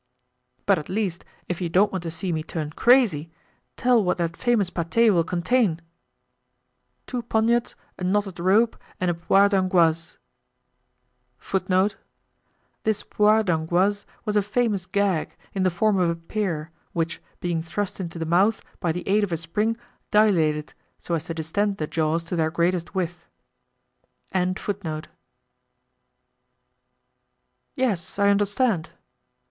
"But 0.65 0.79
at 0.79 0.89
least, 0.89 1.23
if 1.47 1.61
you 1.61 1.69
don't 1.69 1.91
want 1.91 2.01
to 2.01 2.09
see 2.09 2.31
me 2.31 2.41
turn 2.41 2.71
crazy, 2.71 3.31
tell 3.77 4.03
what 4.03 4.17
that 4.17 4.35
famous 4.35 4.71
pate 4.71 5.13
will 5.13 5.23
contain." 5.23 5.79
"Two 7.05 7.21
poniards, 7.21 7.75
a 7.99 8.03
knotted 8.03 8.39
rope 8.39 8.77
and 8.99 9.11
a 9.11 9.13
poire 9.13 9.47
d'angoisse." 9.49 10.17
This 12.83 13.03
poire 13.03 13.43
d'angoisse 13.43 14.07
was 14.25 14.35
a 14.35 14.41
famous 14.41 14.87
gag, 14.87 15.35
in 15.53 15.61
the 15.61 15.69
form 15.69 15.99
of 15.99 16.09
a 16.09 16.15
pear, 16.15 16.71
which, 16.93 17.21
being 17.39 17.61
thrust 17.61 17.99
into 17.99 18.17
the 18.17 18.25
mouth, 18.25 18.63
by 18.79 18.91
the 18.91 19.07
aid 19.07 19.23
of 19.23 19.31
a 19.31 19.37
spring, 19.37 19.77
dilated, 20.09 20.73
so 20.97 21.13
as 21.13 21.25
to 21.25 21.35
distend 21.35 21.77
the 21.77 21.85
jaws 21.85 22.23
to 22.23 22.35
their 22.35 22.49
greatest 22.49 22.95
width. 22.95 23.27
"Yes, 27.75 28.17
I 28.17 28.29
understand." 28.29 28.89